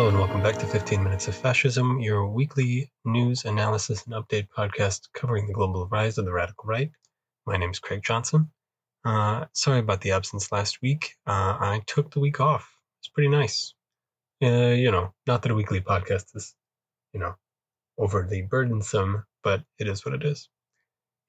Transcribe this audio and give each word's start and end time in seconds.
Hello 0.00 0.08
and 0.08 0.18
welcome 0.18 0.42
back 0.42 0.56
to 0.56 0.66
15 0.66 1.04
Minutes 1.04 1.28
of 1.28 1.34
Fascism, 1.34 2.00
your 2.00 2.26
weekly 2.26 2.90
news, 3.04 3.44
analysis, 3.44 4.06
and 4.06 4.14
update 4.14 4.48
podcast 4.48 5.12
covering 5.12 5.46
the 5.46 5.52
global 5.52 5.86
rise 5.88 6.16
of 6.16 6.24
the 6.24 6.32
radical 6.32 6.64
right. 6.66 6.90
My 7.44 7.58
name 7.58 7.68
is 7.68 7.80
Craig 7.80 8.02
Johnson. 8.02 8.50
Uh, 9.04 9.44
sorry 9.52 9.80
about 9.80 10.00
the 10.00 10.12
absence 10.12 10.50
last 10.50 10.80
week. 10.80 11.16
Uh, 11.26 11.54
I 11.60 11.82
took 11.86 12.10
the 12.10 12.20
week 12.20 12.40
off. 12.40 12.66
It's 13.02 13.08
pretty 13.08 13.28
nice. 13.28 13.74
Uh, 14.42 14.72
you 14.72 14.90
know, 14.90 15.12
not 15.26 15.42
that 15.42 15.52
a 15.52 15.54
weekly 15.54 15.82
podcast 15.82 16.34
is, 16.34 16.54
you 17.12 17.20
know, 17.20 17.34
overly 17.98 18.40
burdensome, 18.40 19.26
but 19.44 19.62
it 19.78 19.86
is 19.86 20.02
what 20.06 20.14
it 20.14 20.24
is. 20.24 20.48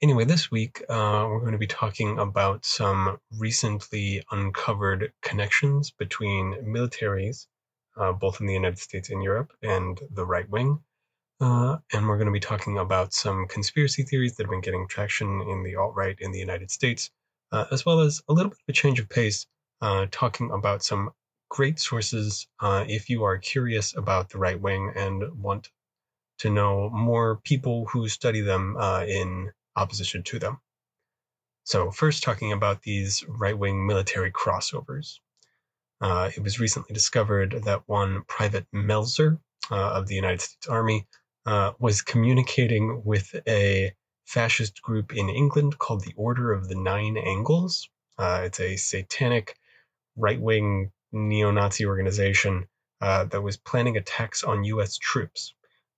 Anyway, 0.01 0.23
this 0.23 0.49
week 0.49 0.81
uh, 0.87 1.27
we're 1.29 1.41
going 1.41 1.51
to 1.51 1.57
be 1.57 1.67
talking 1.67 2.19
about 2.19 2.63
some 2.63 3.19
recently 3.37 4.23
uncovered 4.31 5.11
connections 5.21 5.91
between 5.91 6.53
militaries 6.63 7.47
uh, 7.97 8.11
both 8.11 8.39
in 8.39 8.47
the 8.47 8.53
United 8.53 8.79
States 8.79 9.09
and 9.09 9.23
Europe, 9.23 9.51
and 9.61 9.99
the 10.11 10.25
right 10.25 10.49
wing. 10.49 10.79
Uh, 11.39 11.77
and 11.91 12.07
we're 12.07 12.17
going 12.17 12.27
to 12.27 12.31
be 12.31 12.39
talking 12.39 12.77
about 12.77 13.13
some 13.13 13.47
conspiracy 13.47 14.03
theories 14.03 14.35
that 14.35 14.43
have 14.43 14.51
been 14.51 14.61
getting 14.61 14.87
traction 14.87 15.41
in 15.41 15.63
the 15.63 15.75
alt 15.75 15.95
right 15.95 16.17
in 16.19 16.31
the 16.31 16.39
United 16.39 16.69
States, 16.69 17.09
uh, 17.51 17.65
as 17.71 17.85
well 17.85 17.99
as 17.99 18.21
a 18.29 18.33
little 18.33 18.49
bit 18.49 18.59
of 18.59 18.69
a 18.69 18.73
change 18.73 18.99
of 18.99 19.09
pace, 19.09 19.47
uh, 19.81 20.05
talking 20.11 20.51
about 20.51 20.83
some 20.83 21.09
great 21.49 21.79
sources 21.79 22.47
uh, 22.59 22.85
if 22.87 23.09
you 23.09 23.23
are 23.23 23.37
curious 23.37 23.95
about 23.97 24.29
the 24.29 24.37
right 24.37 24.61
wing 24.61 24.93
and 24.95 25.23
want 25.41 25.69
to 26.37 26.49
know 26.49 26.89
more 26.91 27.37
people 27.43 27.85
who 27.87 28.07
study 28.07 28.41
them 28.41 28.77
uh, 28.77 29.03
in 29.07 29.51
opposition 29.75 30.23
to 30.23 30.39
them. 30.39 30.59
So, 31.63 31.91
first, 31.91 32.23
talking 32.23 32.51
about 32.51 32.81
these 32.81 33.23
right 33.27 33.57
wing 33.57 33.85
military 33.85 34.31
crossovers. 34.31 35.19
Uh, 36.01 36.31
it 36.35 36.41
was 36.41 36.59
recently 36.59 36.93
discovered 36.93 37.61
that 37.65 37.87
one 37.87 38.23
Private 38.27 38.65
Melzer 38.73 39.37
uh, 39.69 39.91
of 39.91 40.07
the 40.07 40.15
United 40.15 40.41
States 40.41 40.67
Army 40.67 41.05
uh, 41.45 41.73
was 41.79 42.01
communicating 42.01 43.03
with 43.05 43.35
a 43.47 43.93
fascist 44.25 44.81
group 44.81 45.15
in 45.15 45.29
England 45.29 45.77
called 45.77 46.03
the 46.03 46.13
Order 46.15 46.53
of 46.53 46.67
the 46.67 46.75
Nine 46.75 47.17
Angles. 47.17 47.87
Uh, 48.17 48.41
it's 48.45 48.59
a 48.59 48.77
satanic 48.77 49.55
right 50.15 50.41
wing 50.41 50.91
neo 51.11 51.51
Nazi 51.51 51.85
organization 51.85 52.67
uh, 52.99 53.25
that 53.25 53.41
was 53.41 53.57
planning 53.57 53.95
attacks 53.95 54.43
on 54.43 54.63
U.S. 54.63 54.97
troops. 54.97 55.53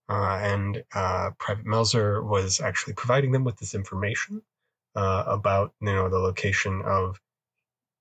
Uh, 0.09 0.39
and 0.41 0.83
Private 0.91 1.65
Melzer 1.65 2.21
was 2.21 2.59
actually 2.59 2.93
providing 2.93 3.31
them 3.31 3.45
with 3.45 3.57
this 3.57 3.73
information 3.73 4.41
about 4.95 5.73
you 5.81 5.93
know 5.93 6.09
the 6.09 6.19
location 6.19 6.81
of 6.85 7.19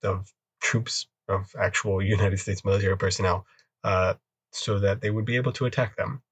of 0.03 0.33
troops 0.61 1.07
of 1.29 1.55
actual 1.59 2.03
United 2.17 2.39
States 2.39 2.65
military 2.65 2.97
personnel 2.97 3.47
uh, 3.85 4.15
so 4.53 4.79
that 4.79 5.01
they 5.01 5.11
would 5.11 5.25
be 5.25 5.37
able 5.37 5.53
to 5.53 5.67
attack 5.67 5.97
them. 5.97 6.23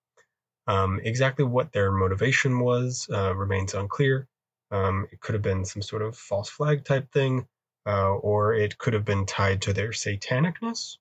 Um, 0.66 1.00
exactly 1.02 1.44
what 1.44 1.72
their 1.72 1.90
motivation 1.90 2.60
was 2.60 3.08
uh, 3.12 3.34
remains 3.34 3.74
unclear. 3.74 4.28
Um, 4.70 5.08
it 5.10 5.20
could 5.20 5.34
have 5.34 5.42
been 5.42 5.64
some 5.64 5.82
sort 5.82 6.02
of 6.02 6.16
false 6.16 6.48
flag 6.48 6.84
type 6.84 7.10
thing, 7.12 7.46
uh, 7.86 8.12
or 8.12 8.54
it 8.54 8.78
could 8.78 8.94
have 8.94 9.04
been 9.04 9.26
tied 9.26 9.62
to 9.62 9.72
their 9.72 9.90
satanicness. 9.90 10.98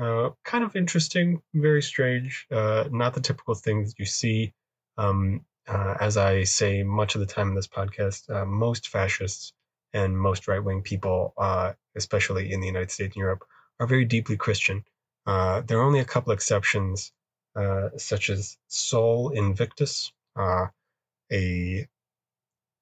Uh, 0.00 0.30
kind 0.44 0.64
of 0.64 0.74
interesting, 0.74 1.40
very 1.54 1.80
strange, 1.82 2.46
uh, 2.50 2.88
not 2.90 3.14
the 3.14 3.20
typical 3.20 3.54
things 3.54 3.94
you 3.98 4.06
see. 4.06 4.52
Um, 4.98 5.44
uh, 5.68 5.94
as 6.00 6.16
I 6.16 6.42
say 6.44 6.82
much 6.82 7.14
of 7.14 7.20
the 7.20 7.26
time 7.26 7.48
in 7.48 7.54
this 7.54 7.68
podcast, 7.68 8.28
most 8.46 8.88
fascists 8.88 9.52
and 9.94 10.18
most 10.18 10.48
right 10.48 10.62
wing 10.62 10.82
people, 10.82 11.32
uh, 11.38 11.72
especially 11.96 12.52
in 12.52 12.60
the 12.60 12.66
United 12.66 12.90
States 12.90 13.14
and 13.14 13.20
Europe, 13.20 13.44
are 13.80 13.86
very 13.86 14.04
deeply 14.04 14.36
Christian. 14.36 14.84
Uh, 15.24 15.62
there 15.62 15.78
are 15.78 15.84
only 15.84 16.00
a 16.00 16.04
couple 16.04 16.32
exceptions, 16.32 17.12
uh, 17.56 17.90
such 17.96 18.28
as 18.28 18.58
Sol 18.68 19.30
Invictus, 19.30 20.12
uh, 20.36 20.66
a 21.32 21.86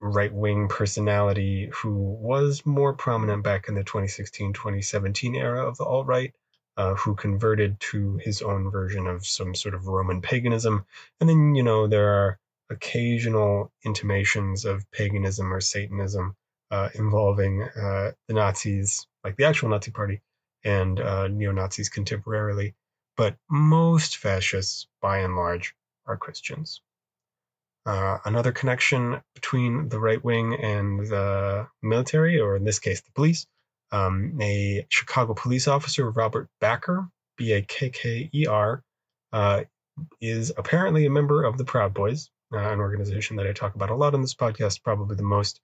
right 0.00 0.32
wing 0.32 0.66
personality 0.68 1.70
who 1.72 1.94
was 1.94 2.66
more 2.66 2.92
prominent 2.92 3.44
back 3.44 3.68
in 3.68 3.74
the 3.76 3.84
2016 3.84 4.52
2017 4.52 5.36
era 5.36 5.64
of 5.64 5.76
the 5.76 5.84
alt 5.84 6.06
right. 6.06 6.34
Uh, 6.74 6.94
who 6.94 7.14
converted 7.14 7.78
to 7.80 8.16
his 8.16 8.40
own 8.40 8.70
version 8.70 9.06
of 9.06 9.26
some 9.26 9.54
sort 9.54 9.74
of 9.74 9.86
Roman 9.86 10.22
paganism. 10.22 10.86
And 11.20 11.28
then, 11.28 11.54
you 11.54 11.62
know, 11.62 11.86
there 11.86 12.08
are 12.08 12.38
occasional 12.70 13.70
intimations 13.84 14.64
of 14.64 14.90
paganism 14.90 15.52
or 15.52 15.60
Satanism 15.60 16.34
uh, 16.72 16.88
involving 16.94 17.62
uh, 17.62 18.12
the 18.26 18.34
Nazis, 18.34 19.06
like 19.22 19.36
the 19.36 19.44
actual 19.44 19.68
Nazi 19.68 19.90
Party, 19.90 20.22
and 20.64 20.98
uh, 20.98 21.28
neo 21.28 21.52
Nazis 21.52 21.90
contemporarily. 21.90 22.72
But 23.16 23.36
most 23.50 24.16
fascists, 24.16 24.86
by 25.02 25.18
and 25.18 25.36
large, 25.36 25.74
are 26.06 26.16
Christians. 26.16 26.80
Uh, 27.84 28.18
another 28.24 28.52
connection 28.52 29.20
between 29.34 29.90
the 29.90 30.00
right 30.00 30.24
wing 30.24 30.54
and 30.54 31.00
the 31.00 31.68
military, 31.82 32.40
or 32.40 32.56
in 32.56 32.64
this 32.64 32.78
case, 32.78 33.02
the 33.02 33.12
police. 33.12 33.46
Um, 33.90 34.38
a 34.40 34.86
Chicago 34.88 35.34
police 35.34 35.68
officer, 35.68 36.10
Robert 36.10 36.48
Bakker, 36.62 37.10
B 37.36 37.52
A 37.52 37.60
K 37.60 37.90
K 37.90 38.30
E 38.32 38.46
R, 38.46 38.82
uh, 39.34 39.64
is 40.22 40.52
apparently 40.56 41.04
a 41.04 41.10
member 41.10 41.44
of 41.44 41.58
the 41.58 41.64
Proud 41.64 41.92
Boys, 41.92 42.30
uh, 42.50 42.56
an 42.56 42.80
organization 42.80 43.36
that 43.36 43.46
I 43.46 43.52
talk 43.52 43.74
about 43.74 43.90
a 43.90 43.94
lot 43.94 44.14
on 44.14 44.22
this 44.22 44.34
podcast, 44.34 44.82
probably 44.82 45.16
the 45.16 45.22
most 45.22 45.60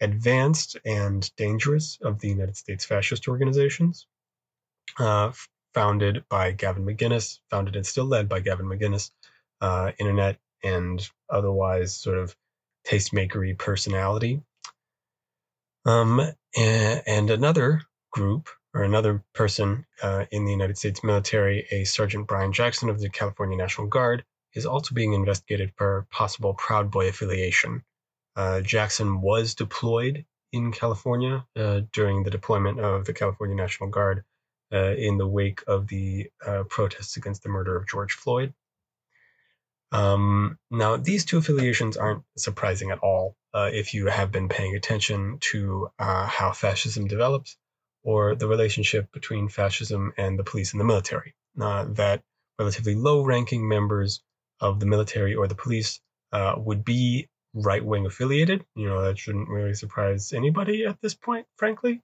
advanced 0.00 0.76
and 0.84 1.30
dangerous 1.36 1.98
of 2.02 2.20
the 2.20 2.28
United 2.28 2.56
States 2.56 2.84
fascist 2.84 3.28
organizations, 3.28 4.06
uh, 4.98 5.32
founded 5.74 6.24
by 6.28 6.52
Gavin 6.52 6.84
McInnes, 6.84 7.38
founded 7.50 7.76
and 7.76 7.86
still 7.86 8.04
led 8.04 8.28
by 8.28 8.40
Gavin 8.40 8.66
McInnes, 8.66 9.10
uh, 9.60 9.92
internet 9.98 10.38
and 10.62 11.08
otherwise 11.30 11.94
sort 11.94 12.18
of 12.18 12.36
tastemakery 12.86 13.56
personality. 13.56 14.42
Um, 15.84 16.20
and, 16.56 17.02
and, 17.06 17.30
another 17.30 17.82
group 18.10 18.48
or 18.74 18.82
another 18.82 19.24
person 19.34 19.86
uh, 20.02 20.26
in 20.30 20.44
the 20.44 20.50
United 20.50 20.76
States 20.76 21.02
military, 21.02 21.66
a 21.70 21.84
Sergeant 21.84 22.26
Brian 22.26 22.52
Jackson 22.52 22.88
of 22.88 23.00
the 23.00 23.08
California 23.08 23.56
National 23.56 23.86
Guard, 23.86 24.24
is 24.54 24.66
also 24.66 24.94
being 24.94 25.12
investigated 25.12 25.72
for 25.76 26.06
possible 26.10 26.54
Proud 26.54 26.90
Boy 26.90 27.08
affiliation. 27.08 27.82
Uh, 28.38 28.60
Jackson 28.60 29.20
was 29.20 29.56
deployed 29.56 30.24
in 30.52 30.70
California 30.70 31.44
uh, 31.56 31.80
during 31.92 32.22
the 32.22 32.30
deployment 32.30 32.78
of 32.78 33.04
the 33.04 33.12
California 33.12 33.56
National 33.56 33.90
Guard 33.90 34.22
uh, 34.72 34.94
in 34.94 35.18
the 35.18 35.26
wake 35.26 35.64
of 35.66 35.88
the 35.88 36.30
uh, 36.46 36.62
protests 36.68 37.16
against 37.16 37.42
the 37.42 37.48
murder 37.48 37.76
of 37.76 37.88
George 37.88 38.12
Floyd. 38.12 38.54
Um, 39.90 40.56
now, 40.70 40.96
these 40.96 41.24
two 41.24 41.38
affiliations 41.38 41.96
aren't 41.96 42.22
surprising 42.36 42.92
at 42.92 43.00
all 43.00 43.34
uh, 43.54 43.70
if 43.72 43.92
you 43.92 44.06
have 44.06 44.30
been 44.30 44.48
paying 44.48 44.76
attention 44.76 45.38
to 45.40 45.88
uh, 45.98 46.26
how 46.26 46.52
fascism 46.52 47.08
develops 47.08 47.56
or 48.04 48.36
the 48.36 48.46
relationship 48.46 49.10
between 49.10 49.48
fascism 49.48 50.12
and 50.16 50.38
the 50.38 50.44
police 50.44 50.72
and 50.72 50.80
the 50.80 50.84
military. 50.84 51.34
that 51.56 52.22
relatively 52.56 52.94
low 52.94 53.24
ranking 53.24 53.66
members 53.66 54.22
of 54.60 54.78
the 54.78 54.86
military 54.86 55.34
or 55.34 55.48
the 55.48 55.56
police 55.56 56.00
would 56.56 56.84
be 56.84 57.28
right 57.54 57.84
wing 57.84 58.06
affiliated. 58.06 58.64
You 58.74 58.88
know, 58.88 59.02
that 59.02 59.18
shouldn't 59.18 59.48
really 59.48 59.74
surprise 59.74 60.32
anybody 60.32 60.84
at 60.84 61.00
this 61.00 61.14
point, 61.14 61.46
frankly. 61.56 62.02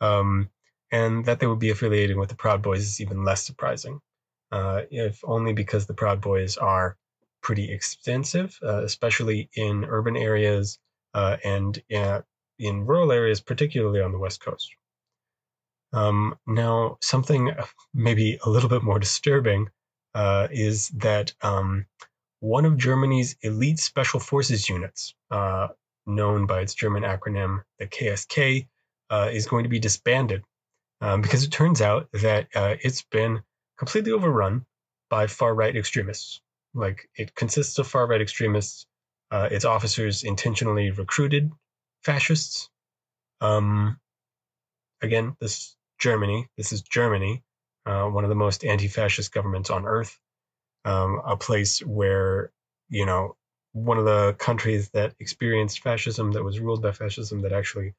Um, 0.00 0.50
and 0.90 1.24
that 1.24 1.40
they 1.40 1.46
would 1.46 1.58
be 1.58 1.70
affiliating 1.70 2.18
with 2.18 2.28
the 2.28 2.36
Proud 2.36 2.62
Boys 2.62 2.82
is 2.82 3.00
even 3.00 3.24
less 3.24 3.44
surprising, 3.44 4.00
uh, 4.50 4.82
if 4.90 5.20
only 5.24 5.54
because 5.54 5.86
the 5.86 5.94
Proud 5.94 6.20
Boys 6.20 6.58
are 6.58 6.96
pretty 7.42 7.72
extensive, 7.72 8.58
uh, 8.62 8.82
especially 8.84 9.48
in 9.54 9.84
urban 9.84 10.16
areas 10.16 10.78
uh, 11.14 11.38
and 11.42 11.82
uh, 11.94 12.20
in 12.58 12.86
rural 12.86 13.10
areas, 13.10 13.40
particularly 13.40 14.00
on 14.00 14.12
the 14.12 14.18
West 14.18 14.40
Coast. 14.40 14.70
Um, 15.92 16.36
now, 16.46 16.98
something 17.00 17.52
maybe 17.94 18.38
a 18.44 18.50
little 18.50 18.68
bit 18.68 18.82
more 18.82 18.98
disturbing 18.98 19.68
uh, 20.14 20.48
is 20.50 20.88
that 20.88 21.32
um, 21.40 21.86
one 22.42 22.64
of 22.64 22.76
Germany's 22.76 23.36
elite 23.42 23.78
special 23.78 24.18
forces 24.18 24.68
units, 24.68 25.14
uh, 25.30 25.68
known 26.06 26.44
by 26.46 26.60
its 26.60 26.74
German 26.74 27.04
acronym, 27.04 27.62
the 27.78 27.86
KSK, 27.86 28.66
uh, 29.10 29.30
is 29.32 29.46
going 29.46 29.62
to 29.62 29.68
be 29.68 29.78
disbanded 29.78 30.42
um, 31.00 31.22
because 31.22 31.44
it 31.44 31.52
turns 31.52 31.80
out 31.80 32.08
that 32.12 32.48
uh, 32.56 32.74
it's 32.80 33.02
been 33.02 33.42
completely 33.78 34.10
overrun 34.10 34.66
by 35.08 35.28
far 35.28 35.54
right 35.54 35.76
extremists. 35.76 36.40
Like 36.74 37.08
it 37.14 37.32
consists 37.36 37.78
of 37.78 37.86
far 37.86 38.08
right 38.08 38.20
extremists. 38.20 38.86
Uh, 39.30 39.48
its 39.52 39.64
officers 39.64 40.24
intentionally 40.24 40.90
recruited 40.90 41.48
fascists. 42.02 42.68
Um, 43.40 44.00
again, 45.00 45.36
this 45.38 45.76
Germany. 46.00 46.48
This 46.56 46.72
is 46.72 46.82
Germany, 46.82 47.44
uh, 47.86 48.06
one 48.06 48.24
of 48.24 48.30
the 48.30 48.34
most 48.34 48.64
anti-fascist 48.64 49.32
governments 49.32 49.70
on 49.70 49.86
earth 49.86 50.18
um, 50.84 51.20
a 51.26 51.36
place 51.36 51.80
where 51.80 52.52
you 52.90 53.06
know 53.06 53.36
one 53.72 53.98
of 53.98 54.04
the 54.06 54.34
countries 54.38 54.90
that 54.90 55.14
experienced 55.20 55.80
fascism 55.82 56.32
that 56.32 56.44
was 56.44 56.60
ruled 56.60 56.82
by 56.82 56.92
fascism 56.92 57.42
that 57.42 57.52
actually 57.52 57.94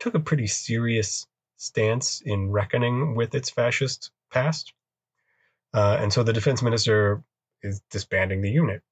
took 0.00 0.14
a 0.14 0.20
pretty 0.20 0.46
serious 0.48 1.26
stance 1.58 2.22
in 2.22 2.50
reckoning 2.50 3.14
with 3.16 3.34
its 3.34 3.50
fascist 3.50 4.10
past 4.32 4.64
Uh, 5.74 5.98
and 6.00 6.12
so 6.12 6.22
the 6.22 6.32
defense 6.32 6.62
minister 6.62 7.22
is 7.62 7.80
disbanding 7.90 8.42
the 8.42 8.50
unit. 8.50 8.82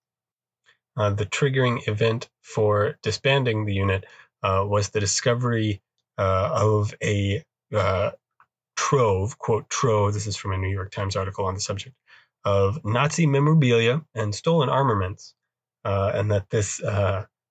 Uh, 0.97 1.11
the 1.11 1.27
triggering 1.27 1.87
event 1.89 2.29
for 2.43 2.99
disbanding 3.03 3.67
the 3.67 3.75
unit 3.75 4.07
uh, 4.43 4.65
was 4.67 4.91
the 4.91 5.01
discovery 5.01 5.83
uh, 6.19 6.51
of 6.55 6.95
a 7.03 7.43
uh, 7.75 8.11
trove, 8.77 9.39
quote, 9.39 9.69
trove, 9.71 10.15
this 10.15 10.27
is 10.27 10.37
from 10.37 10.53
a 10.53 10.59
New 10.59 10.71
York 10.71 10.93
Times 10.93 11.17
article 11.17 11.47
on 11.47 11.55
the 11.55 11.61
subject, 11.61 11.97
of 12.47 12.83
Nazi 12.85 13.27
memorabilia 13.27 14.03
and 14.15 14.35
stolen 14.35 14.71
armaments, 14.71 15.35
uh, 15.85 16.13
and 16.15 16.31
that 16.31 16.49
this 16.49 16.81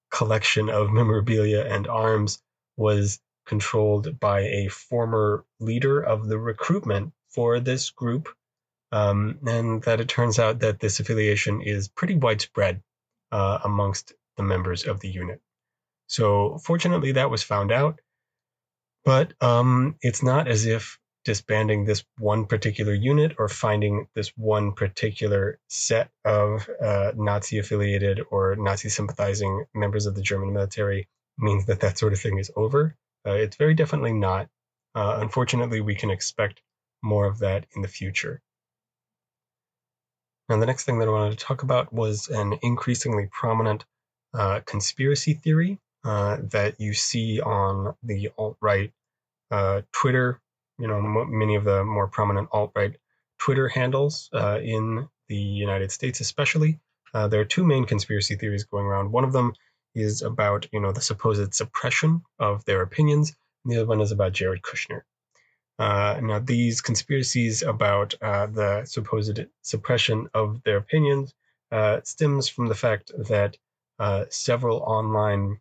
collection 0.09 0.69
of 0.69 0.92
memorabilia 0.92 1.65
and 1.65 1.88
arms 1.88 2.42
was 2.77 3.19
controlled 3.45 4.19
by 4.19 4.39
a 4.42 4.69
former 4.69 5.45
leader 5.59 6.01
of 6.01 6.27
the 6.27 6.39
recruitment 6.39 7.13
for 7.30 7.59
this 7.59 7.92
group 7.92 8.30
um, 8.92 9.39
and 9.45 9.83
that 9.83 10.00
it 10.00 10.07
turns 10.07 10.39
out 10.39 10.59
that 10.59 10.80
this 10.80 11.00
affiliation 11.00 11.62
is 11.62 11.89
pretty 11.89 12.15
widespread 12.15 12.81
uh, 13.31 13.59
amongst 13.63 14.13
the 14.38 14.44
members 14.44 14.86
of 14.86 15.01
the 15.01 15.09
unit. 15.09 15.41
So, 16.07 16.59
fortunately, 16.59 17.13
that 17.13 17.30
was 17.30 17.44
found 17.44 17.71
out, 17.71 18.00
but 19.03 19.33
um, 19.41 19.95
it's 20.01 20.24
not 20.24 20.48
as 20.48 20.65
if 20.65 20.98
disbanding 21.25 21.83
this 21.86 22.06
one 22.18 22.45
particular 22.45 22.94
unit 22.94 23.36
or 23.38 23.50
finding 23.50 24.07
this 24.13 24.30
one 24.38 24.72
particular 24.72 25.60
set 25.68 26.10
of 26.24 26.69
uh, 26.81 27.12
Nazi 27.16 27.57
affiliated 27.57 28.22
or 28.31 28.56
Nazi 28.56 28.89
sympathizing 28.89 29.66
members 29.74 30.06
of 30.06 30.16
the 30.16 30.22
German 30.22 30.54
military 30.54 31.07
means 31.38 31.66
that 31.66 31.81
that 31.81 31.98
sort 31.98 32.13
of 32.13 32.19
thing 32.19 32.38
is 32.38 32.51
over. 32.56 32.95
Uh, 33.27 33.31
it's 33.33 33.57
very 33.57 33.74
definitely 33.74 34.13
not. 34.13 34.48
Uh, 34.94 35.18
unfortunately, 35.19 35.81
we 35.81 35.95
can 35.95 36.10
expect 36.10 36.62
more 37.04 37.25
of 37.25 37.39
that 37.39 37.66
in 37.75 37.81
the 37.81 37.88
future. 37.88 38.42
Now, 40.48 40.57
the 40.57 40.66
next 40.66 40.83
thing 40.83 41.00
that 41.00 41.07
I 41.07 41.12
wanted 41.12 41.38
to 41.38 41.44
talk 41.44 41.63
about 41.63 41.92
was 41.92 42.27
an 42.30 42.60
increasingly 42.62 43.27
prominent 43.31 43.83
uh, 44.33 44.60
conspiracy 44.66 45.33
theory 45.33 45.80
uh, 46.04 46.38
that 46.51 46.80
you 46.80 46.94
see 46.94 47.42
on 47.42 47.95
the 48.04 48.30
alt 48.38 48.57
right 48.62 48.92
uh, 49.50 49.81
Twitter. 49.92 50.39
You 50.77 50.88
know, 50.88 50.98
m- 50.98 51.38
many 51.38 51.56
of 51.56 51.63
the 51.63 51.83
more 51.83 52.07
prominent 52.07 52.50
alt 52.51 52.72
right 52.75 52.95
Twitter 53.39 53.68
handles 53.68 54.30
uh, 54.33 54.60
in 54.62 55.07
the 55.27 55.36
United 55.36 55.92
States, 55.92 56.19
especially. 56.19 56.80
Uh, 57.13 57.27
there 57.27 57.39
are 57.39 57.45
two 57.45 57.63
main 57.63 57.86
conspiracy 57.86 58.36
theories 58.36 58.66
going 58.66 58.86
around. 58.86 59.12
One 59.12 59.24
of 59.24 59.33
them 59.33 59.54
is 59.94 60.22
about 60.22 60.68
you 60.74 60.80
know 60.80 60.92
the 60.92 61.01
supposed 61.01 61.54
suppression 61.54 62.22
of 62.39 62.66
their 62.66 62.81
opinions, 62.81 63.33
and 63.63 63.74
the 63.74 63.77
other 63.77 63.88
one 63.88 64.01
is 64.01 64.12
about 64.12 64.33
Jared 64.33 64.62
Kushner. 64.62 65.01
Uh, 65.77 66.19
now, 66.22 66.39
these 66.39 66.81
conspiracies 66.81 67.62
about 67.62 68.13
uh, 68.22 68.45
the 68.48 68.86
supposed 68.86 69.39
suppression 69.62 70.30
of 70.33 70.62
their 70.63 70.77
opinions 70.77 71.33
uh, 71.72 72.00
stems 72.04 72.48
from 72.48 72.68
the 72.68 72.75
fact 72.75 73.12
that 73.27 73.57
uh, 74.00 74.25
several 74.30 74.80
online, 74.80 75.60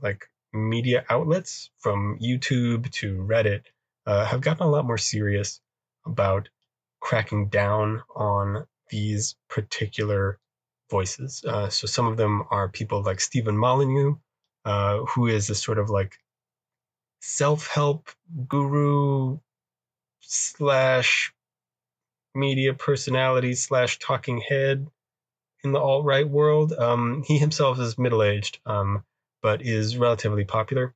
like 0.00 0.26
media 0.52 1.04
outlets, 1.10 1.70
from 1.78 2.18
YouTube 2.20 2.90
to 2.92 3.16
Reddit, 3.18 3.64
uh, 4.06 4.24
have 4.24 4.40
gotten 4.40 4.66
a 4.66 4.70
lot 4.70 4.84
more 4.84 4.98
serious 4.98 5.60
about 6.06 6.48
cracking 7.00 7.48
down 7.48 8.02
on 8.14 8.66
these 8.90 9.36
particular 9.48 10.38
voices. 10.90 11.44
Uh, 11.46 11.68
so 11.68 11.86
some 11.86 12.06
of 12.06 12.16
them 12.16 12.44
are 12.50 12.68
people 12.68 13.02
like 13.02 13.20
Stefan 13.20 13.56
Molyneux, 13.56 14.16
who 14.64 15.26
is 15.26 15.50
a 15.50 15.54
sort 15.54 15.78
of 15.78 15.90
like 15.90 16.18
self-help 17.20 18.10
guru 18.48 19.38
slash 20.20 21.32
media 22.34 22.74
personality 22.74 23.54
slash 23.54 23.98
talking 23.98 24.38
head 24.38 24.86
in 25.62 25.72
the 25.72 25.78
alt 25.78 26.04
right 26.04 26.28
world. 26.28 26.72
Um, 26.72 27.22
he 27.26 27.38
himself 27.38 27.78
is 27.78 27.96
middle 27.98 28.22
aged, 28.22 28.58
um, 28.66 29.04
but 29.42 29.62
is 29.62 29.96
relatively 29.96 30.44
popular. 30.44 30.94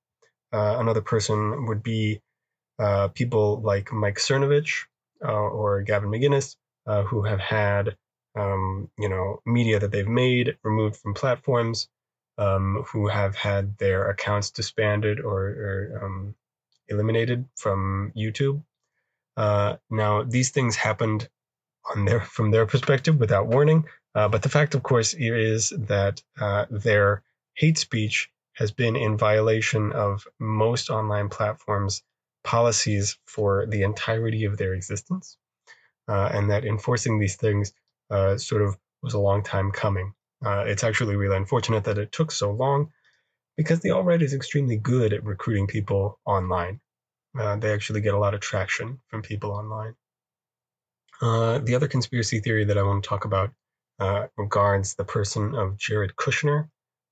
Uh, 0.53 0.77
another 0.79 1.01
person 1.03 1.67
would 1.67 1.83
be 1.83 2.21
uh, 2.79 3.09
people 3.09 3.61
like 3.61 3.93
Mike 3.93 4.19
Cernovich 4.19 4.85
uh, 5.25 5.33
or 5.33 5.83
Gavin 5.83 6.11
McInnes, 6.11 6.57
uh, 6.87 7.03
who 7.03 7.23
have 7.23 7.41
had 7.41 7.97
um, 8.37 8.91
you 8.99 9.09
know 9.09 9.43
media 9.45 9.79
that 9.81 9.91
they've 9.91 10.09
made 10.09 10.57
removed 10.63 10.97
from 10.97 11.15
platforms, 11.15 11.89
um, 12.39 12.85
who 12.89 13.09
have 13.09 13.35
had 13.35 13.77
their 13.79 14.09
accounts 14.11 14.51
disbanded 14.51 15.21
or, 15.21 15.41
or 15.47 16.01
um, 16.05 16.35
eliminated 16.89 17.47
from 17.57 18.13
YouTube. 18.17 18.63
Uh, 19.37 19.77
now, 19.91 20.23
these 20.23 20.51
things 20.51 20.77
happened 20.77 21.29
on 21.95 22.05
their 22.05 22.21
from 22.21 22.51
their 22.51 22.67
perspective 22.67 23.19
without 23.19 23.47
warning, 23.47 23.85
uh, 24.15 24.29
but 24.29 24.43
the 24.43 24.49
fact, 24.49 24.75
of 24.75 24.83
course, 24.83 25.15
is 25.15 25.71
that 25.71 26.23
their 26.71 27.23
hate 27.55 27.79
speech 27.79 28.31
has 28.53 28.71
been 28.73 28.97
in 28.97 29.17
violation 29.17 29.93
of 29.93 30.27
most 30.39 30.91
online 30.91 31.29
platforms' 31.29 32.03
policies 32.45 33.19
for 33.27 33.67
the 33.67 33.83
entirety 33.83 34.45
of 34.45 34.57
their 34.57 34.75
existence, 34.75 35.37
uh, 36.09 36.31
and 36.33 36.51
that 36.51 36.65
enforcing 36.65 37.19
these 37.19 37.37
things 37.37 37.73
uh, 38.11 38.37
sort 38.37 38.63
of 38.63 38.77
was 39.03 39.15
a 39.15 39.19
long 39.19 39.43
time 39.43 39.71
coming. 39.71 40.13
Uh, 40.45 40.65
it's 40.67 40.85
actually 40.85 41.17
really 41.17 41.37
unfortunate 41.37 41.85
that 41.85 41.99
it 41.99 42.13
took 42.13 42.31
so 42.31 42.51
long 42.51 42.91
because 43.57 43.81
the 43.81 43.91
alt 43.91 44.05
right 44.05 44.23
is 44.23 44.35
extremely 44.35 44.77
good 44.77 45.13
at 45.13 45.25
recruiting 45.25 45.67
people 45.67 46.19
online. 46.25 46.81
Uh, 47.39 47.57
they 47.57 47.73
actually 47.73 48.01
get 48.01 48.15
a 48.15 48.19
lot 48.19 48.35
of 48.35 48.41
traction 48.41 49.01
from 49.09 49.21
people 49.21 49.51
online. 49.51 49.95
Uh, 51.21 51.59
the 51.59 51.75
other 51.75 51.89
conspiracy 51.89 52.41
theory 52.41 52.65
that 52.65 52.79
I 52.79 52.83
want 52.83 53.03
to 53.03 53.09
talk 53.09 53.25
about 53.25 53.51
uh, 53.99 54.27
regards 54.37 54.95
the 54.95 55.05
person 55.05 55.55
of 55.57 55.77
Jared 55.77 56.15
Kushner. 56.15 56.69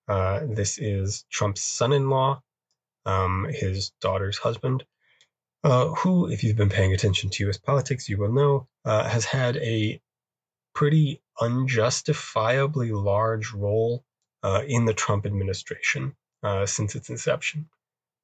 This 0.09 0.79
is 0.79 1.25
Trump's 1.31 1.63
son 1.63 1.93
in 1.93 2.09
law, 2.09 2.41
um, 3.05 3.47
his 3.51 3.91
daughter's 4.01 4.39
husband, 4.39 4.85
uh, 5.65 5.89
who, 5.89 6.31
if 6.31 6.45
you've 6.45 6.57
been 6.57 6.69
paying 6.69 6.93
attention 6.93 7.31
to 7.31 7.49
US 7.49 7.59
politics, 7.59 8.09
you 8.09 8.19
will 8.19 8.33
know, 8.33 8.69
uh, 8.85 9.09
has 9.09 9.25
had 9.25 9.57
a 9.59 10.01
pretty 10.75 11.23
unjustifiably 11.41 12.93
large 12.93 13.53
role 13.53 14.05
in 14.69 14.85
the 14.85 14.95
Trump 14.95 15.27
administration 15.27 16.15
since 16.67 16.95
its 16.95 17.11
inception. 17.11 17.69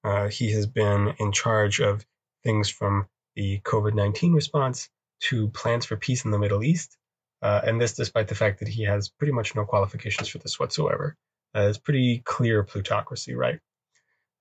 Uh, 0.05 0.29
he 0.29 0.51
has 0.53 0.67
been 0.67 1.15
in 1.19 1.33
charge 1.33 1.81
of 1.81 2.05
things 2.43 2.69
from 2.69 3.07
the 3.37 3.61
COVID 3.61 3.95
19 3.95 4.33
response 4.33 4.89
to 5.21 5.49
plans 5.49 5.87
for 5.87 5.97
peace 5.97 6.25
in 6.25 6.31
the 6.31 6.39
Middle 6.39 6.65
East. 6.65 6.97
Uh, 7.41 7.61
and 7.65 7.81
this 7.81 7.95
despite 7.95 8.29
the 8.29 8.35
fact 8.35 8.61
that 8.61 8.69
he 8.69 8.85
has 8.85 9.09
pretty 9.09 9.33
much 9.33 9.55
no 9.55 9.65
qualifications 9.65 10.29
for 10.29 10.39
this 10.39 10.59
whatsoever. 10.59 11.17
Uh, 11.55 11.67
it's 11.69 11.79
pretty 11.79 12.23
clear 12.25 12.63
plutocracy, 12.63 13.35
right? 13.35 13.59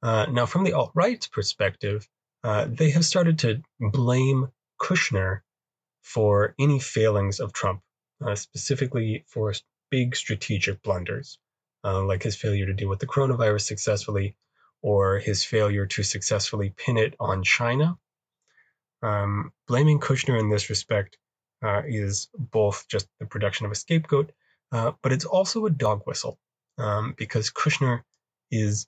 Uh, 0.03 0.27
now, 0.31 0.45
from 0.45 0.63
the 0.63 0.73
alt 0.73 0.91
right's 0.93 1.27
perspective, 1.27 2.07
uh, 2.43 2.67
they 2.69 2.91
have 2.91 3.05
started 3.05 3.39
to 3.39 3.61
blame 3.79 4.49
Kushner 4.79 5.41
for 6.01 6.55
any 6.59 6.79
failings 6.79 7.39
of 7.39 7.53
Trump, 7.53 7.81
uh, 8.25 8.35
specifically 8.35 9.23
for 9.27 9.53
big 9.89 10.15
strategic 10.15 10.81
blunders, 10.81 11.37
like 11.83 12.23
his 12.23 12.35
failure 12.35 12.65
to 12.65 12.73
deal 12.73 12.89
with 12.89 12.99
the 12.99 13.07
coronavirus 13.07 13.61
successfully 13.61 14.35
or 14.81 15.19
his 15.19 15.43
failure 15.43 15.85
to 15.85 16.03
successfully 16.03 16.73
pin 16.75 16.97
it 16.97 17.15
on 17.19 17.43
China. 17.43 17.97
Um, 19.03 19.51
blaming 19.67 19.99
Kushner 19.99 20.39
in 20.39 20.49
this 20.49 20.69
respect 20.69 21.17
uh, 21.63 21.81
is 21.85 22.29
both 22.37 22.87
just 22.87 23.07
the 23.19 23.25
production 23.25 23.65
of 23.65 23.71
a 23.71 23.75
scapegoat, 23.75 24.31
uh, 24.71 24.91
but 25.01 25.11
it's 25.11 25.25
also 25.25 25.65
a 25.65 25.69
dog 25.69 26.03
whistle 26.05 26.39
um, 26.77 27.13
because 27.17 27.51
Kushner 27.51 28.01
is 28.49 28.87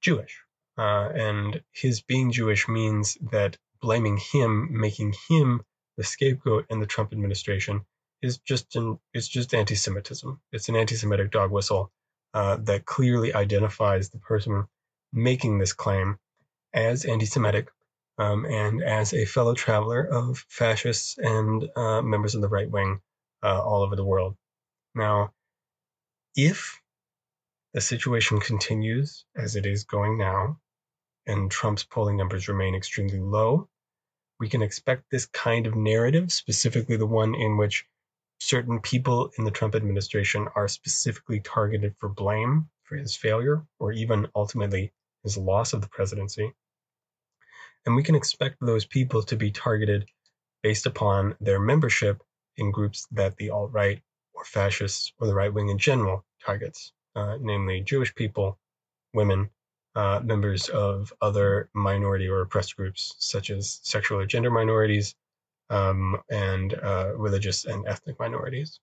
Jewish. 0.00 0.42
Uh, 0.78 1.10
and 1.14 1.62
his 1.72 2.00
being 2.00 2.32
Jewish 2.32 2.68
means 2.68 3.18
that 3.30 3.58
blaming 3.80 4.16
him, 4.16 4.68
making 4.70 5.14
him 5.28 5.62
the 5.96 6.04
scapegoat 6.04 6.66
in 6.70 6.80
the 6.80 6.86
Trump 6.86 7.12
administration, 7.12 7.84
is 8.22 8.38
just 8.38 8.76
an 8.76 8.98
it's 9.12 9.28
just 9.28 9.54
anti-Semitism. 9.54 10.40
It's 10.52 10.68
an 10.68 10.76
anti-Semitic 10.76 11.30
dog 11.30 11.50
whistle 11.50 11.90
uh, 12.34 12.56
that 12.56 12.84
clearly 12.84 13.34
identifies 13.34 14.10
the 14.10 14.18
person 14.18 14.66
making 15.12 15.58
this 15.58 15.72
claim 15.72 16.18
as 16.72 17.04
anti 17.04 17.26
Semitic 17.26 17.68
um, 18.18 18.44
and 18.44 18.82
as 18.82 19.12
a 19.12 19.24
fellow 19.24 19.54
traveler 19.54 20.06
of 20.06 20.44
fascists 20.48 21.18
and 21.18 21.68
uh, 21.76 22.02
members 22.02 22.34
of 22.34 22.42
the 22.42 22.48
right 22.48 22.70
wing 22.70 23.00
uh, 23.42 23.62
all 23.62 23.82
over 23.82 23.96
the 23.96 24.04
world. 24.04 24.36
Now, 24.94 25.32
if 26.36 26.80
the 27.72 27.80
situation 27.80 28.40
continues 28.40 29.24
as 29.36 29.56
it 29.56 29.66
is 29.66 29.84
going 29.84 30.18
now, 30.18 30.58
and 31.26 31.50
Trump's 31.50 31.84
polling 31.84 32.16
numbers 32.16 32.48
remain 32.48 32.74
extremely 32.74 33.20
low, 33.20 33.68
we 34.40 34.48
can 34.48 34.62
expect 34.62 35.04
this 35.10 35.26
kind 35.26 35.66
of 35.66 35.76
narrative, 35.76 36.32
specifically 36.32 36.96
the 36.96 37.06
one 37.06 37.34
in 37.34 37.56
which 37.56 37.84
certain 38.40 38.80
people 38.80 39.30
in 39.36 39.44
the 39.44 39.50
Trump 39.50 39.74
administration 39.74 40.48
are 40.56 40.66
specifically 40.66 41.40
targeted 41.40 41.94
for 41.98 42.08
blame 42.08 42.68
for 42.84 42.96
his 42.96 43.14
failure 43.14 43.64
or 43.78 43.92
even 43.92 44.26
ultimately 44.34 44.92
his 45.22 45.36
loss 45.36 45.72
of 45.72 45.82
the 45.82 45.88
presidency. 45.88 46.52
And 47.86 47.94
we 47.94 48.02
can 48.02 48.14
expect 48.14 48.56
those 48.60 48.86
people 48.86 49.22
to 49.24 49.36
be 49.36 49.50
targeted 49.50 50.08
based 50.62 50.86
upon 50.86 51.36
their 51.40 51.60
membership 51.60 52.22
in 52.56 52.70
groups 52.70 53.06
that 53.12 53.36
the 53.36 53.50
alt 53.50 53.72
right 53.72 54.02
or 54.32 54.44
fascists 54.44 55.12
or 55.18 55.26
the 55.26 55.34
right 55.34 55.52
wing 55.52 55.68
in 55.68 55.78
general 55.78 56.24
targets, 56.44 56.92
namely 57.16 57.80
Jewish 57.82 58.14
people, 58.14 58.58
women, 59.14 59.50
uh, 59.94 60.20
members 60.22 60.68
of 60.68 61.12
other 61.20 61.68
minority 61.74 62.28
or 62.28 62.40
oppressed 62.42 62.76
groups, 62.76 63.14
such 63.18 63.50
as 63.50 63.80
sexual 63.82 64.20
or 64.20 64.26
gender 64.26 64.50
minorities, 64.50 65.14
um, 65.68 66.20
and 66.30 66.74
uh, 66.74 67.12
religious 67.16 67.64
and 67.64 67.86
ethnic 67.86 68.18
minorities. 68.18 68.78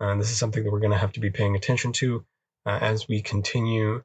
And 0.00 0.20
this 0.20 0.30
is 0.30 0.36
something 0.36 0.64
that 0.64 0.72
we're 0.72 0.80
going 0.80 0.92
to 0.92 0.98
have 0.98 1.12
to 1.12 1.20
be 1.20 1.30
paying 1.30 1.54
attention 1.54 1.92
to 1.94 2.24
uh, 2.66 2.78
as 2.80 3.06
we 3.08 3.22
continue 3.22 4.02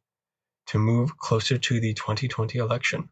to 0.68 0.78
move 0.78 1.18
closer 1.18 1.58
to 1.58 1.80
the 1.80 1.94
2020 1.94 2.60
election. 2.60 3.10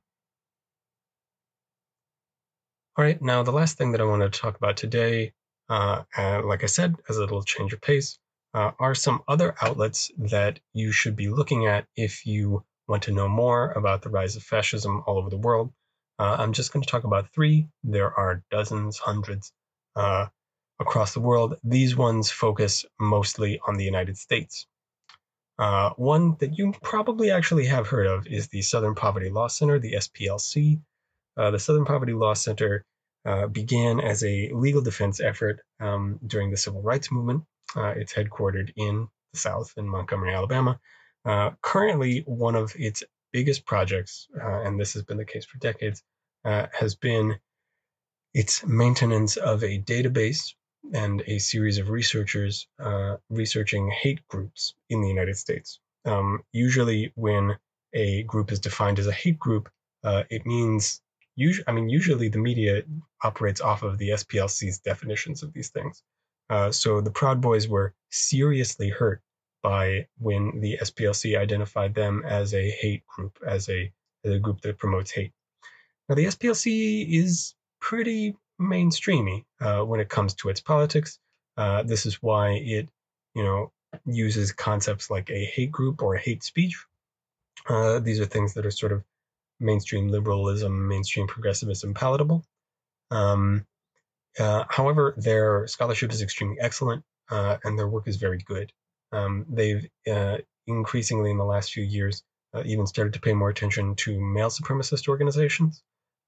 All 2.98 3.04
right, 3.04 3.22
now 3.22 3.44
the 3.44 3.52
last 3.52 3.78
thing 3.78 3.92
that 3.92 4.02
I 4.02 4.06
want 4.06 4.22
to 4.22 4.40
talk 4.40 4.56
about 4.56 4.78
today, 4.78 5.34
uh, 5.68 6.04
like 6.18 6.64
I 6.64 6.68
said, 6.68 6.96
as 7.10 7.18
a 7.18 7.22
little 7.22 7.44
change 7.44 7.74
of 7.74 7.82
pace, 7.82 8.20
uh, 8.56 8.72
are 8.80 8.96
some 8.96 9.22
other 9.28 9.54
outlets 9.62 10.12
that 10.18 10.62
you 10.74 10.94
should 10.94 11.16
be 11.16 11.28
looking 11.28 11.68
at 11.68 11.86
if 11.98 12.26
you 12.26 12.64
want 12.88 13.04
to 13.04 13.12
know 13.12 13.28
more 13.28 13.72
about 13.74 14.02
the 14.02 14.10
rise 14.10 14.38
of 14.38 14.44
fascism 14.44 15.04
all 15.06 15.18
over 15.18 15.30
the 15.30 15.38
world. 15.38 15.74
Uh, 16.18 16.38
I'm 16.40 16.54
just 16.54 16.72
going 16.72 16.82
to 16.82 16.90
talk 16.90 17.04
about 17.04 17.34
three. 17.34 17.68
There 17.84 18.18
are 18.18 18.44
dozens, 18.50 18.98
hundreds 18.98 19.52
uh, 19.98 20.28
across 20.80 21.14
the 21.14 21.20
world. 21.20 21.56
These 21.66 21.98
ones 21.98 22.32
focus 22.32 22.86
mostly 22.98 23.60
on 23.68 23.76
the 23.76 23.84
United 23.84 24.18
States. 24.18 24.66
Uh, 25.60 25.90
one 25.98 26.38
that 26.40 26.58
you 26.58 26.74
probably 26.82 27.32
actually 27.32 27.66
have 27.66 27.88
heard 27.88 28.08
of 28.08 28.26
is 28.28 28.48
the 28.48 28.62
Southern 28.62 28.96
Poverty 28.96 29.30
Law 29.30 29.48
Center, 29.48 29.80
the 29.80 29.96
SPLC. 29.96 30.80
Uh, 31.36 31.52
the 31.52 31.60
Southern 31.60 31.84
Poverty 31.84 32.14
Law 32.14 32.34
Center 32.34 32.86
uh, 33.26 33.48
began 33.48 34.00
as 34.00 34.24
a 34.24 34.50
legal 34.54 34.82
defense 34.82 35.20
effort 35.20 35.60
um, 35.82 36.20
during 36.26 36.52
the 36.52 36.58
Civil 36.58 36.82
Rights 36.82 37.12
Movement. 37.12 37.44
Uh, 37.76 37.94
it's 37.96 38.14
headquartered 38.14 38.72
in 38.76 39.08
the 39.34 39.40
South, 39.40 39.74
in 39.78 39.88
Montgomery, 39.88 40.34
Alabama. 40.34 40.80
Uh, 41.26 41.52
currently, 41.62 42.24
one 42.26 42.56
of 42.56 42.74
its 42.78 43.04
biggest 43.34 43.66
projects, 43.66 44.28
uh, 44.42 44.62
and 44.62 44.80
this 44.80 44.94
has 44.94 45.04
been 45.04 45.18
the 45.18 45.26
case 45.26 45.46
for 45.46 45.58
decades, 45.58 46.04
has 46.44 46.96
been 46.96 47.38
its 48.34 48.66
maintenance 48.66 49.38
of 49.38 49.64
a 49.64 49.82
database 49.82 50.54
and 50.94 51.24
a 51.26 51.40
series 51.40 51.78
of 51.78 51.90
researchers 51.90 52.68
uh, 52.80 53.16
researching 53.30 53.90
hate 53.90 54.28
groups 54.28 54.76
in 54.90 55.02
the 55.02 55.08
United 55.08 55.38
States. 55.38 55.80
Um, 56.06 56.44
usually, 56.52 57.12
when 57.16 57.58
a 57.94 58.24
group 58.24 58.52
is 58.52 58.60
defined 58.60 59.00
as 59.00 59.08
a 59.08 59.12
hate 59.12 59.40
group, 59.40 59.70
uh, 60.04 60.24
it 60.30 60.46
means 60.46 61.02
usually, 61.36 61.66
I 61.68 61.72
mean, 61.72 61.90
usually 61.90 62.30
the 62.30 62.40
media 62.40 62.84
operates 63.24 63.62
off 63.62 63.84
of 63.84 63.98
the 63.98 64.10
SPLC's 64.10 64.80
definitions 64.80 65.42
of 65.42 65.54
these 65.54 65.70
things. 65.70 66.04
Uh, 66.50 66.72
so 66.72 67.02
the 67.02 67.12
Proud 67.12 67.42
Boys 67.42 67.68
were 67.68 67.94
seriously 68.10 68.90
hurt 68.90 69.22
by 69.64 70.08
when 70.20 70.60
the 70.60 70.78
SPLC 70.82 71.38
identified 71.38 71.96
them 71.96 72.24
as 72.26 72.54
a 72.54 72.70
hate 72.70 73.06
group, 73.08 73.40
as 73.46 73.68
a, 73.70 73.92
as 74.24 74.34
a 74.34 74.40
group 74.40 74.62
that 74.62 74.78
promotes 74.78 75.12
hate. 75.12 75.32
Now, 76.08 76.16
the 76.16 76.26
SPLC 76.26 77.08
is 77.10 77.56
pretty 77.80 78.36
mainstreamy 78.62 79.46
uh, 79.60 79.82
when 79.82 80.00
it 80.00 80.10
comes 80.10 80.36
to 80.36 80.50
its 80.50 80.62
politics. 80.62 81.20
Uh, 81.58 81.84
this 81.84 82.06
is 82.06 82.22
why 82.22 82.52
it, 82.52 82.90
you 83.34 83.44
know, 83.44 83.72
uses 84.06 84.52
concepts 84.52 85.10
like 85.10 85.30
a 85.30 85.46
hate 85.46 85.72
group 85.72 86.02
or 86.02 86.16
hate 86.16 86.44
speech. 86.44 86.78
Uh, 87.68 88.00
these 88.00 88.20
are 88.20 88.26
things 88.26 88.54
that 88.54 88.66
are 88.66 88.72
sort 88.72 88.92
of 88.92 89.04
mainstream 89.60 90.10
liberalism, 90.10 90.88
mainstream 90.88 91.28
progressivism 91.28 91.94
palatable. 91.94 92.44
Um, 93.12 93.66
uh, 94.40 94.66
however, 94.70 95.14
their 95.18 95.68
scholarship 95.68 96.12
is 96.12 96.22
extremely 96.22 96.58
excellent 96.60 97.04
uh, 97.30 97.58
and 97.64 97.78
their 97.78 97.88
work 97.88 98.08
is 98.08 98.18
very 98.18 98.40
good. 98.40 98.72
Um, 99.12 99.46
they've 99.50 99.88
uh, 100.12 100.38
increasingly 100.68 101.32
in 101.32 101.38
the 101.38 101.46
last 101.46 101.72
few 101.72 101.84
years 101.84 102.24
even 102.64 102.88
started 102.88 103.12
to 103.12 103.20
pay 103.20 103.34
more 103.34 103.50
attention 103.50 103.96
to 103.96 104.18
male 104.18 104.50
supremacist 104.50 105.10
organizations. 105.10 105.84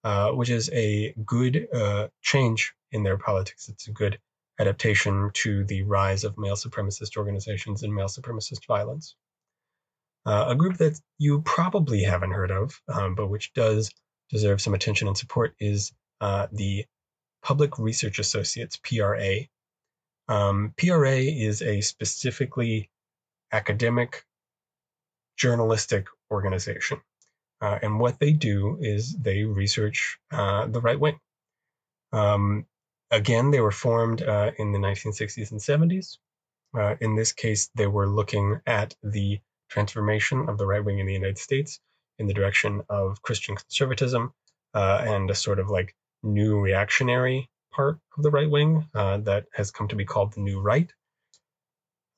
Uh, 0.08 0.32
which 0.32 0.50
is 0.50 0.70
a 0.72 1.14
good 1.26 1.68
uh, 1.74 2.08
change 2.22 2.74
in 2.94 3.04
their 3.04 3.18
politics. 3.18 3.68
It's 3.68 3.90
a 3.90 3.92
good 3.92 4.20
adaptation 4.58 5.32
to 5.34 5.66
the 5.66 5.84
rise 5.84 6.24
of 6.24 6.38
male 6.38 6.56
supremacist 6.56 7.18
organizations 7.18 7.84
and 7.84 7.94
male 7.94 8.08
supremacist 8.08 8.66
violence. 8.68 9.16
Uh, 10.26 10.46
a 10.48 10.56
group 10.56 10.78
that 10.78 10.98
you 11.18 11.42
probably 11.42 12.04
haven't 12.04 12.32
heard 12.32 12.52
of, 12.52 12.80
um, 12.88 13.16
but 13.16 13.28
which 13.28 13.52
does 13.54 13.92
deserve 14.30 14.62
some 14.62 14.74
attention 14.74 15.10
and 15.10 15.18
support, 15.18 15.56
is 15.60 15.92
uh, 16.22 16.48
the 16.54 16.86
Public 17.48 17.80
Research 17.80 18.20
Associates, 18.20 18.76
PRA. 18.76 19.48
Um, 20.28 20.74
PRA 20.78 21.16
is 21.16 21.62
a 21.62 21.80
specifically 21.80 22.90
academic 23.54 24.26
journalistic 25.38 26.08
organization. 26.30 27.00
Uh, 27.62 27.80
and 27.82 28.02
what 28.02 28.20
they 28.20 28.34
do 28.34 28.78
is 28.82 29.16
they 29.16 29.46
research 29.46 30.20
uh, 30.30 30.68
the 30.68 30.82
right 30.82 31.00
wing. 31.00 31.18
Um, 32.12 32.66
again, 33.12 33.52
they 33.52 33.62
were 33.62 33.72
formed 33.72 34.22
uh, 34.22 34.52
in 34.58 34.74
the 34.74 34.80
1960s 34.80 35.52
and 35.52 35.62
70s. 35.62 36.18
Uh, 36.78 36.96
in 37.00 37.16
this 37.16 37.32
case, 37.32 37.70
they 37.76 37.88
were 37.88 38.10
looking 38.10 38.60
at 38.66 38.94
the 39.04 39.40
transformation 39.70 40.50
of 40.50 40.58
the 40.58 40.66
right 40.66 40.84
wing 40.84 41.00
in 41.00 41.06
the 41.06 41.14
United 41.14 41.38
States 41.38 41.80
in 42.20 42.28
the 42.28 42.34
direction 42.34 42.82
of 42.90 43.22
Christian 43.22 43.56
conservatism 43.56 44.34
uh, 44.74 45.02
and 45.08 45.32
a 45.32 45.36
sort 45.36 45.60
of 45.60 45.70
like 45.70 45.96
new 46.24 46.60
reactionary 46.60 47.50
part 47.72 48.00
of 48.18 48.24
the 48.24 48.32
right 48.32 48.50
wing 48.50 48.88
uh, 48.96 49.18
that 49.20 49.46
has 49.54 49.72
come 49.72 49.88
to 49.88 49.96
be 49.96 50.06
called 50.06 50.34
the 50.34 50.42
New 50.42 50.60
Right. 50.60 50.92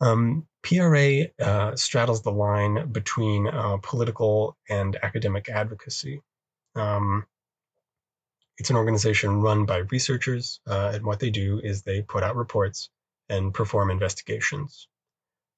Um, 0.01 0.47
PRA 0.63 1.25
uh, 1.39 1.75
straddles 1.75 2.21
the 2.21 2.31
line 2.31 2.91
between 2.91 3.47
uh, 3.47 3.77
political 3.81 4.57
and 4.69 4.97
academic 5.01 5.49
advocacy. 5.49 6.21
Um, 6.75 7.25
it's 8.57 8.69
an 8.69 8.75
organization 8.75 9.41
run 9.41 9.65
by 9.65 9.77
researchers, 9.77 10.59
uh, 10.67 10.91
and 10.93 11.05
what 11.05 11.19
they 11.19 11.29
do 11.29 11.59
is 11.63 11.81
they 11.81 12.01
put 12.01 12.23
out 12.23 12.35
reports 12.35 12.89
and 13.29 13.53
perform 13.53 13.89
investigations. 13.89 14.87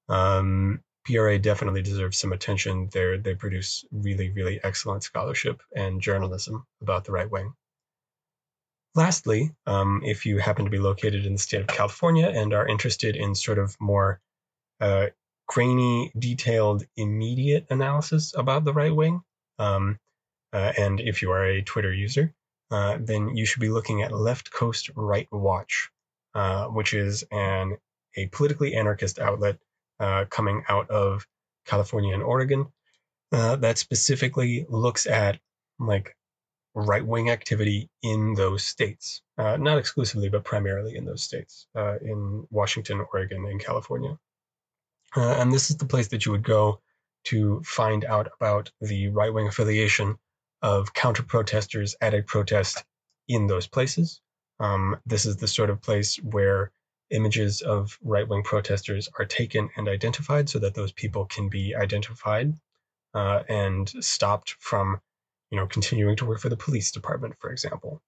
Um, 0.07 0.81
PRA 1.05 1.39
definitely 1.39 1.81
deserves 1.81 2.17
some 2.19 2.31
attention. 2.31 2.89
They 2.91 3.17
they 3.17 3.33
produce 3.33 3.83
really 3.91 4.29
really 4.31 4.59
excellent 4.63 5.03
scholarship 5.03 5.61
and 5.75 6.01
journalism 6.01 6.65
about 6.81 7.05
the 7.05 7.11
right 7.11 7.29
wing. 7.29 7.53
Lastly, 8.93 9.51
um, 9.65 10.01
if 10.03 10.25
you 10.25 10.37
happen 10.37 10.65
to 10.65 10.71
be 10.71 10.79
located 10.79 11.25
in 11.25 11.33
the 11.33 11.39
state 11.39 11.61
of 11.61 11.67
California 11.67 12.27
and 12.27 12.53
are 12.53 12.67
interested 12.67 13.15
in 13.15 13.35
sort 13.35 13.57
of 13.57 13.75
more 13.79 14.19
uh, 14.81 15.07
grainy, 15.47 16.11
detailed, 16.17 16.83
immediate 16.97 17.67
analysis 17.69 18.33
about 18.35 18.65
the 18.65 18.73
right 18.73 18.93
wing, 18.93 19.21
um, 19.59 19.97
uh, 20.53 20.73
and 20.77 20.99
if 20.99 21.21
you 21.21 21.31
are 21.31 21.45
a 21.45 21.61
Twitter 21.61 21.93
user, 21.93 22.33
uh, 22.71 22.97
then 22.99 23.35
you 23.35 23.45
should 23.45 23.61
be 23.61 23.69
looking 23.69 24.01
at 24.01 24.11
Left 24.11 24.51
Coast 24.51 24.89
Right 24.95 25.27
Watch, 25.31 25.89
uh, 26.35 26.65
which 26.67 26.93
is 26.93 27.23
an 27.31 27.77
a 28.17 28.27
politically 28.27 28.75
anarchist 28.75 29.19
outlet 29.19 29.57
uh, 30.01 30.25
coming 30.29 30.63
out 30.67 30.89
of 30.89 31.25
California 31.65 32.13
and 32.13 32.23
Oregon 32.23 32.67
uh, 33.31 33.55
that 33.57 33.77
specifically 33.77 34.65
looks 34.67 35.05
at 35.07 35.39
like 35.79 36.15
right 36.73 37.05
wing 37.05 37.29
activity 37.29 37.89
in 38.01 38.33
those 38.33 38.63
states, 38.63 39.21
not 39.37 39.77
exclusively, 39.77 40.29
but 40.29 40.43
primarily 40.43 40.95
in 40.95 41.05
those 41.05 41.23
states, 41.23 41.67
in 41.75 42.47
Washington, 42.49 43.05
Oregon, 43.13 43.45
and 43.45 43.59
California. 43.59 44.17
Uh, 45.15 45.35
and 45.39 45.51
this 45.51 45.69
is 45.69 45.77
the 45.77 45.85
place 45.85 46.07
that 46.09 46.25
you 46.25 46.31
would 46.31 46.43
go 46.43 46.79
to 47.25 47.61
find 47.63 48.05
out 48.05 48.31
about 48.39 48.71
the 48.79 49.09
right 49.09 49.33
wing 49.33 49.47
affiliation 49.47 50.17
of 50.61 50.93
counter 50.93 51.23
protesters 51.23 51.95
at 52.01 52.13
a 52.13 52.23
protest 52.23 52.83
in 53.27 53.47
those 53.47 53.67
places. 53.67 54.21
Um, 54.59 54.97
this 55.05 55.25
is 55.25 55.37
the 55.37 55.47
sort 55.47 55.69
of 55.69 55.81
place 55.81 56.15
where 56.17 56.71
images 57.09 57.61
of 57.61 57.97
right 58.01 58.27
wing 58.27 58.43
protesters 58.43 59.09
are 59.19 59.25
taken 59.25 59.69
and 59.75 59.89
identified 59.89 60.49
so 60.49 60.59
that 60.59 60.75
those 60.75 60.93
people 60.93 61.25
can 61.25 61.49
be 61.49 61.75
identified 61.75 62.53
uh, 63.13 63.43
and 63.49 63.89
stopped 64.03 64.55
from 64.59 65.01
you 65.51 65.57
know 65.57 65.67
continuing 65.67 66.15
to 66.15 66.25
work 66.25 66.39
for 66.39 66.49
the 66.49 66.57
police 66.57 66.91
department 66.91 67.35
for 67.39 67.51
example 67.51 68.01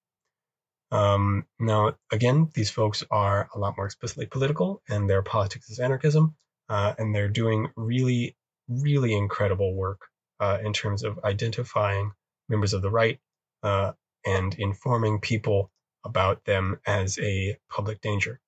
um, 0.91 1.45
now 1.59 1.95
again 2.11 2.49
these 2.53 2.69
folks 2.69 3.03
are 3.11 3.49
a 3.53 3.59
lot 3.59 3.75
more 3.77 3.85
explicitly 3.85 4.25
political 4.25 4.81
and 4.89 5.09
their 5.09 5.21
politics 5.21 5.69
is 5.69 5.79
anarchism 5.79 6.35
uh, 6.69 6.93
and 6.97 7.13
they're 7.13 7.29
doing 7.29 7.67
really, 7.75 8.35
really 8.67 9.13
incredible 9.13 9.73
work 9.75 10.01
uh, 10.39 10.57
in 10.63 10.73
terms 10.73 11.03
of 11.03 11.19
identifying 11.23 12.11
members 12.49 12.73
of 12.73 12.81
the 12.81 12.89
right 12.89 13.19
uh, 13.63 13.91
and 14.25 14.55
informing 14.55 15.19
people 15.19 15.71
about 16.05 16.43
them 16.45 16.79
as 16.85 17.19
a 17.19 17.57
public 17.69 18.01
danger. 18.01 18.39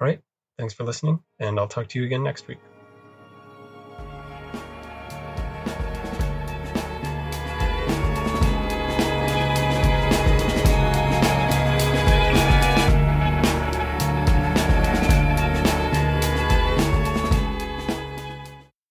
All 0.00 0.06
right, 0.06 0.20
thanks 0.58 0.74
for 0.74 0.84
listening, 0.84 1.20
and 1.38 1.58
I'll 1.58 1.68
talk 1.68 1.88
to 1.88 1.98
you 1.98 2.04
again 2.04 2.22
next 2.22 2.46
week. 2.46 2.58